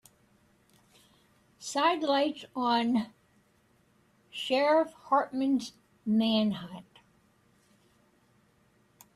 [1.59, 3.13] Sidelights on
[4.31, 5.73] Sheriff Hartman's
[6.07, 7.01] manhunt.